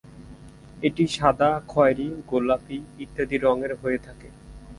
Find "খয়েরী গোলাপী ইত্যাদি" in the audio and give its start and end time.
1.67-3.37